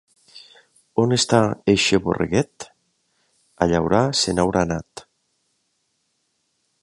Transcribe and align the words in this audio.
On 1.01 1.11
està 1.17 1.41
eixe 1.73 1.99
borreguet? 2.07 2.67
A 3.65 3.69
llaurar 3.73 4.01
se 4.23 4.35
n’haurà 4.37 4.63
anat. 4.69 5.07